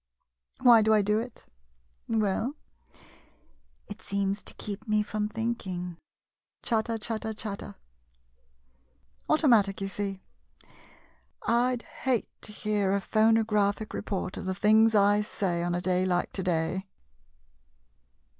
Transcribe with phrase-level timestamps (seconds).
[0.63, 1.45] Why do I do it?
[2.07, 2.55] Well—
[3.91, 5.97] it seems to keep me from thinking.
[6.63, 7.75] Chat ter— chatter— chatter—
[9.29, 10.23] automatic, you see.
[11.43, 15.81] I 'd hate to hear a phonographic report of the things I say on a
[15.81, 16.87] day like to day.